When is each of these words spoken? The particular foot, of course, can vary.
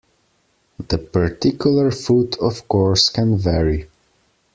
The 0.87 0.97
particular 0.97 1.91
foot, 1.91 2.35
of 2.39 2.67
course, 2.67 3.07
can 3.07 3.37
vary. 3.37 3.87